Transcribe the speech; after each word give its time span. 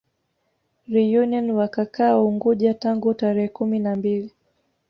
Reunion 0.87 1.51
wakakaa 1.51 2.17
Unguja 2.21 2.73
tangu 2.73 3.13
tarehe 3.13 3.47
kumi 3.47 3.79
na 3.79 3.95
mbili 3.95 4.31